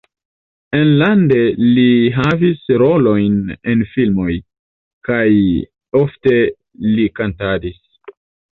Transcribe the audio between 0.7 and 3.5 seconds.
Enlande li havis rolojn